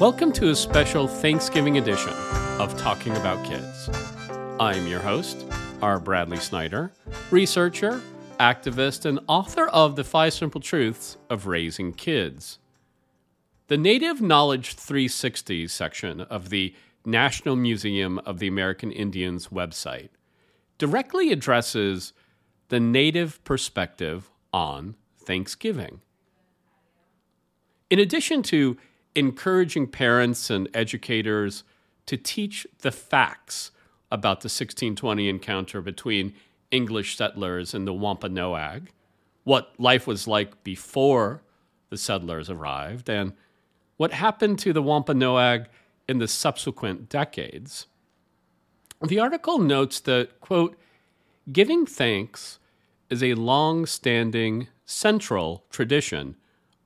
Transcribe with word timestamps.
Welcome 0.00 0.32
to 0.32 0.50
a 0.50 0.56
special 0.56 1.06
Thanksgiving 1.06 1.78
edition 1.78 2.12
of 2.58 2.76
Talking 2.76 3.16
About 3.16 3.44
Kids. 3.46 3.88
I'm 4.58 4.88
your 4.88 4.98
host, 4.98 5.46
R. 5.80 6.00
Bradley 6.00 6.38
Snyder, 6.38 6.92
researcher, 7.30 8.02
activist, 8.40 9.04
and 9.04 9.20
author 9.28 9.68
of 9.68 9.94
The 9.94 10.02
Five 10.02 10.32
Simple 10.32 10.60
Truths 10.60 11.16
of 11.30 11.46
Raising 11.46 11.92
Kids. 11.92 12.58
The 13.68 13.76
Native 13.78 14.20
Knowledge 14.20 14.74
360 14.74 15.68
section 15.68 16.22
of 16.22 16.50
the 16.50 16.74
National 17.06 17.54
Museum 17.54 18.18
of 18.26 18.40
the 18.40 18.48
American 18.48 18.90
Indians 18.90 19.48
website 19.48 20.08
directly 20.76 21.30
addresses 21.30 22.12
the 22.68 22.80
Native 22.80 23.42
perspective 23.44 24.28
on 24.52 24.96
Thanksgiving. 25.16 26.00
In 27.90 28.00
addition 28.00 28.42
to 28.42 28.76
encouraging 29.14 29.86
parents 29.86 30.50
and 30.50 30.68
educators 30.74 31.64
to 32.06 32.16
teach 32.16 32.66
the 32.80 32.90
facts 32.90 33.70
about 34.10 34.40
the 34.40 34.46
1620 34.46 35.28
encounter 35.28 35.80
between 35.80 36.34
English 36.70 37.16
settlers 37.16 37.74
and 37.74 37.86
the 37.86 37.94
Wampanoag, 37.94 38.90
what 39.44 39.72
life 39.78 40.06
was 40.06 40.26
like 40.26 40.62
before 40.64 41.42
the 41.90 41.96
settlers 41.96 42.50
arrived, 42.50 43.08
and 43.08 43.32
what 43.96 44.12
happened 44.12 44.58
to 44.58 44.72
the 44.72 44.82
Wampanoag 44.82 45.66
in 46.08 46.18
the 46.18 46.28
subsequent 46.28 47.08
decades. 47.08 47.86
The 49.06 49.20
article 49.20 49.58
notes 49.58 50.00
that, 50.00 50.40
quote, 50.40 50.76
giving 51.52 51.86
thanks 51.86 52.58
is 53.10 53.22
a 53.22 53.34
long 53.34 53.86
standing 53.86 54.68
central 54.84 55.64
tradition 55.70 56.36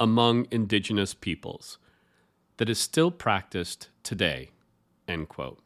among 0.00 0.46
indigenous 0.50 1.14
peoples 1.14 1.78
that 2.56 2.68
is 2.68 2.78
still 2.78 3.10
practiced 3.10 3.88
today. 4.02 4.50
End 5.06 5.28
quote. 5.28 5.58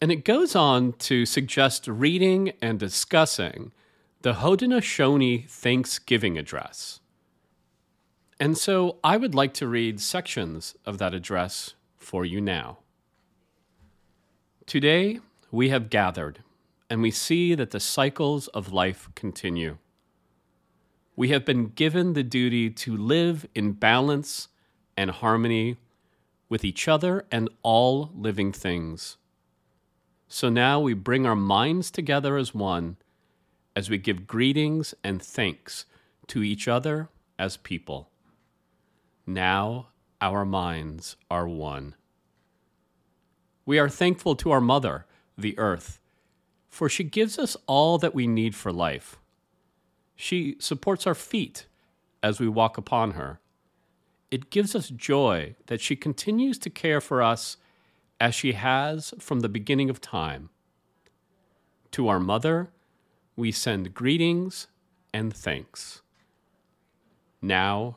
And 0.00 0.10
it 0.10 0.24
goes 0.24 0.56
on 0.56 0.94
to 0.94 1.26
suggest 1.26 1.86
reading 1.86 2.52
and 2.62 2.78
discussing 2.78 3.72
the 4.22 4.34
Haudenosaunee 4.34 5.48
Thanksgiving 5.48 6.38
Address. 6.38 7.00
And 8.38 8.56
so 8.56 8.96
I 9.04 9.18
would 9.18 9.34
like 9.34 9.52
to 9.54 9.66
read 9.66 10.00
sections 10.00 10.74
of 10.86 10.98
that 10.98 11.14
address 11.14 11.74
for 11.98 12.24
you 12.24 12.40
now. 12.40 12.78
Today, 14.64 15.20
we 15.50 15.68
have 15.68 15.90
gathered, 15.90 16.42
and 16.88 17.02
we 17.02 17.10
see 17.10 17.54
that 17.54 17.70
the 17.70 17.80
cycles 17.80 18.48
of 18.48 18.72
life 18.72 19.10
continue. 19.14 19.76
We 21.16 21.28
have 21.28 21.44
been 21.44 21.66
given 21.68 22.14
the 22.14 22.22
duty 22.22 22.70
to 22.70 22.96
live 22.96 23.46
in 23.54 23.72
balance 23.72 24.48
and 25.00 25.12
harmony 25.12 25.78
with 26.50 26.62
each 26.62 26.86
other 26.86 27.24
and 27.32 27.48
all 27.62 28.10
living 28.14 28.52
things. 28.52 29.16
So 30.28 30.50
now 30.50 30.78
we 30.78 30.92
bring 30.92 31.24
our 31.24 31.34
minds 31.34 31.90
together 31.90 32.36
as 32.36 32.54
one 32.54 32.98
as 33.74 33.88
we 33.88 33.96
give 33.96 34.26
greetings 34.26 34.92
and 35.02 35.22
thanks 35.22 35.86
to 36.26 36.42
each 36.42 36.68
other 36.68 37.08
as 37.38 37.56
people. 37.56 38.10
Now 39.26 39.86
our 40.20 40.44
minds 40.44 41.16
are 41.30 41.48
one. 41.48 41.94
We 43.64 43.78
are 43.78 43.88
thankful 43.88 44.36
to 44.36 44.50
our 44.50 44.60
mother, 44.60 45.06
the 45.38 45.58
earth, 45.58 45.98
for 46.68 46.90
she 46.90 47.04
gives 47.04 47.38
us 47.38 47.56
all 47.66 47.96
that 47.96 48.14
we 48.14 48.26
need 48.26 48.54
for 48.54 48.70
life. 48.70 49.16
She 50.14 50.56
supports 50.58 51.06
our 51.06 51.14
feet 51.14 51.64
as 52.22 52.38
we 52.38 52.48
walk 52.48 52.76
upon 52.76 53.12
her 53.12 53.39
it 54.30 54.50
gives 54.50 54.74
us 54.74 54.88
joy 54.88 55.56
that 55.66 55.80
she 55.80 55.96
continues 55.96 56.58
to 56.58 56.70
care 56.70 57.00
for 57.00 57.22
us 57.22 57.56
as 58.20 58.34
she 58.34 58.52
has 58.52 59.12
from 59.18 59.40
the 59.40 59.48
beginning 59.48 59.90
of 59.90 60.00
time. 60.00 60.50
To 61.92 62.08
our 62.08 62.20
mother, 62.20 62.70
we 63.34 63.50
send 63.50 63.94
greetings 63.94 64.68
and 65.12 65.34
thanks. 65.34 66.02
Now, 67.42 67.96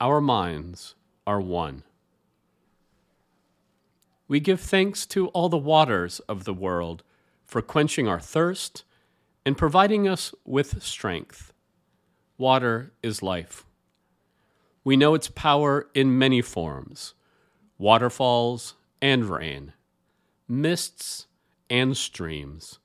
our 0.00 0.20
minds 0.20 0.94
are 1.26 1.40
one. 1.40 1.82
We 4.28 4.38
give 4.40 4.60
thanks 4.60 5.06
to 5.06 5.28
all 5.28 5.48
the 5.48 5.58
waters 5.58 6.20
of 6.20 6.44
the 6.44 6.54
world 6.54 7.02
for 7.44 7.60
quenching 7.60 8.06
our 8.06 8.20
thirst 8.20 8.84
and 9.44 9.58
providing 9.58 10.06
us 10.06 10.34
with 10.44 10.82
strength. 10.82 11.52
Water 12.38 12.92
is 13.02 13.22
life. 13.22 13.66
We 14.84 14.96
know 14.96 15.14
its 15.14 15.28
power 15.28 15.88
in 15.94 16.18
many 16.18 16.42
forms 16.42 17.14
waterfalls 17.78 18.74
and 19.00 19.24
rain, 19.24 19.72
mists 20.46 21.26
and 21.68 21.96
streams, 21.96 22.78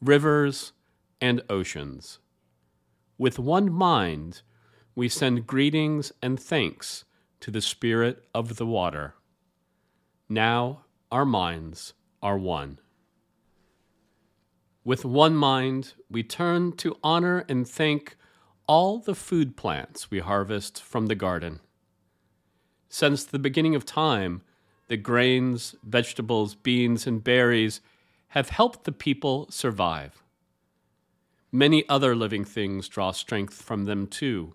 rivers 0.00 0.72
and 1.20 1.42
oceans. 1.48 2.18
With 3.18 3.38
one 3.38 3.72
mind, 3.72 4.42
we 4.94 5.08
send 5.08 5.46
greetings 5.46 6.12
and 6.22 6.38
thanks 6.38 7.04
to 7.40 7.50
the 7.50 7.60
Spirit 7.60 8.24
of 8.34 8.56
the 8.56 8.66
water. 8.66 9.14
Now 10.28 10.84
our 11.10 11.24
minds 11.24 11.94
are 12.22 12.38
one. 12.38 12.78
With 14.84 15.04
one 15.04 15.34
mind, 15.34 15.94
we 16.10 16.22
turn 16.22 16.72
to 16.76 16.96
honor 17.02 17.44
and 17.48 17.66
thank 17.68 18.16
all 18.66 18.98
the 18.98 19.14
food 19.14 19.56
plants 19.56 20.10
we 20.10 20.18
harvest 20.18 20.82
from 20.82 21.06
the 21.06 21.14
garden. 21.14 21.60
Since 22.88 23.24
the 23.24 23.38
beginning 23.38 23.74
of 23.74 23.84
time, 23.84 24.42
the 24.88 24.96
grains, 24.96 25.74
vegetables, 25.82 26.54
beans, 26.54 27.06
and 27.06 27.22
berries 27.22 27.80
have 28.28 28.50
helped 28.50 28.84
the 28.84 28.92
people 28.92 29.46
survive. 29.50 30.22
Many 31.52 31.88
other 31.88 32.14
living 32.14 32.44
things 32.44 32.88
draw 32.88 33.12
strength 33.12 33.62
from 33.62 33.84
them 33.84 34.06
too. 34.06 34.54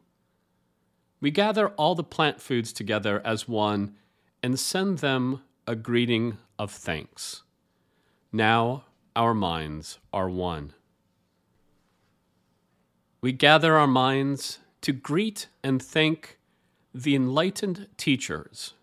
We 1.19 1.31
gather 1.31 1.69
all 1.69 1.95
the 1.95 2.03
plant 2.03 2.41
foods 2.41 2.73
together 2.73 3.21
as 3.25 3.47
one 3.47 3.95
and 4.43 4.59
send 4.59 4.99
them 4.99 5.41
a 5.67 5.75
greeting 5.75 6.37
of 6.57 6.71
thanks. 6.71 7.43
Now 8.31 8.85
our 9.15 9.33
minds 9.33 9.99
are 10.11 10.29
one 10.29 10.73
we 13.21 13.31
gather 13.31 13.77
our 13.77 13.87
minds 13.87 14.59
to 14.81 14.91
greet 14.91 15.47
and 15.63 15.81
thank 15.81 16.39
the 16.93 17.15
enlightened 17.15 17.87
teachers 17.95 18.73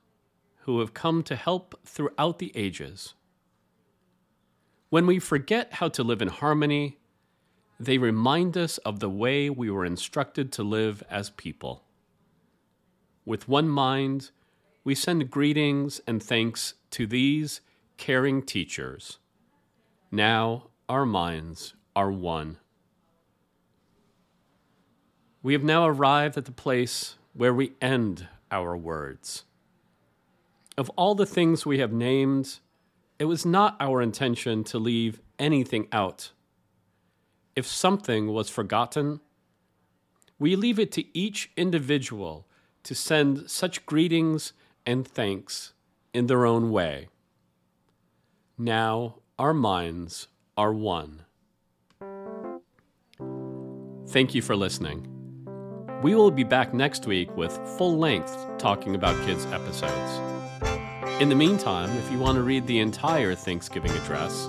who 0.60 0.78
have 0.78 0.94
come 0.94 1.24
to 1.24 1.34
help 1.34 1.74
throughout 1.84 2.38
the 2.38 2.52
ages. 2.54 3.14
When 4.90 5.06
we 5.06 5.18
forget 5.18 5.74
how 5.74 5.88
to 5.88 6.04
live 6.04 6.22
in 6.22 6.28
harmony, 6.28 6.98
they 7.80 7.98
remind 7.98 8.56
us 8.56 8.78
of 8.78 9.00
the 9.00 9.10
way 9.10 9.50
we 9.50 9.70
were 9.70 9.84
instructed 9.84 10.52
to 10.52 10.62
live 10.62 11.02
as 11.10 11.30
people. 11.30 11.82
With 13.24 13.48
one 13.48 13.68
mind, 13.68 14.30
we 14.84 14.94
send 14.94 15.30
greetings 15.30 16.00
and 16.06 16.22
thanks 16.22 16.74
to 16.92 17.06
these 17.06 17.60
caring 17.96 18.42
teachers. 18.42 19.18
Now 20.12 20.68
our 20.88 21.04
minds 21.04 21.74
are 21.96 22.10
one. 22.10 22.58
We 25.42 25.52
have 25.52 25.62
now 25.62 25.86
arrived 25.86 26.36
at 26.36 26.46
the 26.46 26.52
place 26.52 27.16
where 27.32 27.54
we 27.54 27.72
end 27.80 28.26
our 28.50 28.76
words. 28.76 29.44
Of 30.76 30.90
all 30.90 31.14
the 31.14 31.26
things 31.26 31.64
we 31.64 31.78
have 31.78 31.92
named, 31.92 32.58
it 33.18 33.26
was 33.26 33.46
not 33.46 33.76
our 33.80 34.02
intention 34.02 34.64
to 34.64 34.78
leave 34.78 35.20
anything 35.38 35.86
out. 35.92 36.32
If 37.54 37.66
something 37.66 38.28
was 38.28 38.48
forgotten, 38.48 39.20
we 40.38 40.56
leave 40.56 40.78
it 40.78 40.92
to 40.92 41.18
each 41.18 41.50
individual 41.56 42.46
to 42.84 42.94
send 42.94 43.50
such 43.50 43.86
greetings 43.86 44.52
and 44.86 45.06
thanks 45.06 45.72
in 46.14 46.26
their 46.26 46.46
own 46.46 46.70
way. 46.70 47.08
Now 48.56 49.16
our 49.38 49.54
minds 49.54 50.28
are 50.56 50.72
one. 50.72 51.24
Thank 54.08 54.34
you 54.34 54.42
for 54.42 54.56
listening. 54.56 55.17
We 56.00 56.14
will 56.14 56.30
be 56.30 56.44
back 56.44 56.72
next 56.72 57.08
week 57.08 57.36
with 57.36 57.58
full 57.76 57.98
length 57.98 58.46
Talking 58.56 58.94
About 58.94 59.20
Kids 59.26 59.44
episodes. 59.46 60.20
In 61.20 61.28
the 61.28 61.34
meantime, 61.34 61.90
if 61.98 62.08
you 62.12 62.20
want 62.20 62.36
to 62.36 62.42
read 62.42 62.68
the 62.68 62.78
entire 62.78 63.34
Thanksgiving 63.34 63.90
address, 63.90 64.46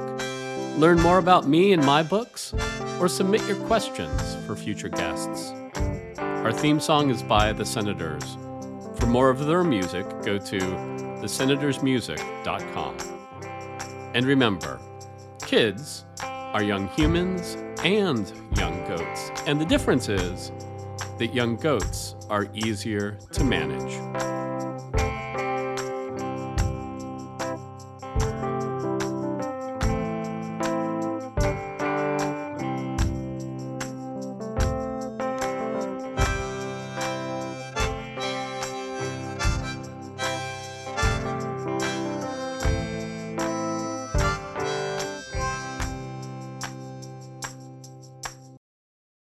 learn 0.78 1.00
more 1.00 1.18
about 1.18 1.48
me 1.48 1.72
and 1.72 1.84
my 1.84 2.04
books, 2.04 2.54
or 3.00 3.08
submit 3.08 3.44
your 3.48 3.56
questions 3.66 4.36
for 4.46 4.54
future 4.54 4.88
guests. 4.88 5.50
Our 6.18 6.52
theme 6.52 6.78
song 6.78 7.10
is 7.10 7.24
by 7.24 7.52
The 7.52 7.66
Senators. 7.66 8.36
For 8.94 9.06
more 9.06 9.28
of 9.28 9.44
their 9.44 9.64
music, 9.64 10.08
go 10.22 10.38
to 10.38 11.09
thesenatorsmusic.com. 11.20 12.96
And 14.14 14.26
remember, 14.26 14.80
kids 15.46 16.04
are 16.22 16.62
young 16.62 16.88
humans 16.88 17.56
and 17.84 18.32
young 18.56 18.86
goats. 18.88 19.30
And 19.46 19.60
the 19.60 19.64
difference 19.64 20.08
is 20.08 20.52
that 21.18 21.34
young 21.34 21.56
goats 21.56 22.16
are 22.28 22.48
easier 22.54 23.18
to 23.32 23.44
manage. 23.44 24.39